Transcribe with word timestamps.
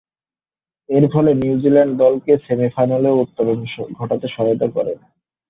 এরফলে 0.89 1.31
নিউজিল্যান্ড 1.33 1.93
দলকে 1.97 2.31
সেমি-ফাইনালে 2.45 3.09
উত্তরণ 3.23 3.59
ঘটাতে 3.99 4.27
সহায়তা 4.27 4.67
করেন। 4.67 4.97